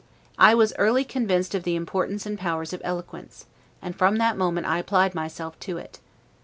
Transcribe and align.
I 0.39 0.55
was 0.55 0.73
early 0.79 1.03
convinced 1.05 1.53
of 1.53 1.61
the 1.61 1.75
importance 1.75 2.25
and 2.25 2.35
powers 2.35 2.73
of 2.73 2.81
eloquence; 2.83 3.45
and 3.83 3.95
from 3.95 4.15
that 4.17 4.35
moment 4.35 4.65
I 4.65 4.79
applied 4.79 5.13
myself 5.13 5.59
to 5.59 5.77
it. 5.77 5.99